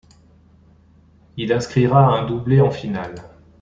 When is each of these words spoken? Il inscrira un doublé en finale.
Il 1.37 1.53
inscrira 1.53 1.99
un 2.17 2.25
doublé 2.25 2.59
en 2.59 2.71
finale. 2.71 3.13